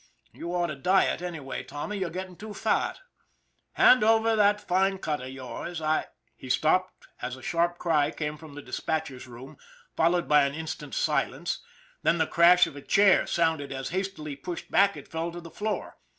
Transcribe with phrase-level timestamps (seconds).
[0.33, 3.01] You ought to diet anyway, Tommy, you're getting too fat.
[3.73, 8.35] Hand over that fine cut of yours, I" He stopped as a sharp cry came
[8.35, 9.57] from the dispatcher's room,
[9.95, 11.59] followed by an instant's silence,
[12.01, 15.51] then the crash of a chair sounded as, hastily pushed back, it fell to the
[15.51, 15.97] floor.